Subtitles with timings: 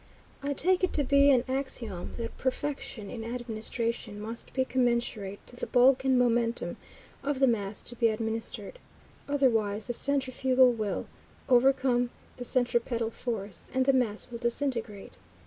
[0.41, 5.55] I take it to be an axiom, that perfection in administration must be commensurate to
[5.55, 6.77] the bulk and momentum
[7.21, 8.79] of the mass to be administered,
[9.29, 11.05] otherwise the centrifugal will
[11.47, 15.17] overcome the centripetal force, and the mass will disintegrate.